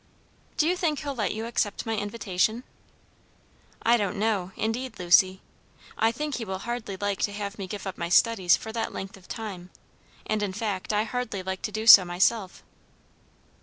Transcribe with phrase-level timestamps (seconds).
[0.57, 2.63] "Do you think he'll let you accept my invitation?"
[3.83, 5.41] "I don't know, indeed, Lucy.
[5.95, 8.93] I think he will hardly like to have me give up my studies for that
[8.93, 9.69] length of time,
[10.25, 12.63] and in fact I hardly like to do so myself."